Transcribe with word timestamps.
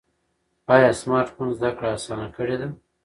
ایا 0.73 0.89
سمارټ 1.01 1.27
فون 1.35 1.47
زده 1.57 1.69
کړه 1.77 1.89
اسانه 1.97 2.27
کړې 2.35 2.55
ده؟ 2.61 2.67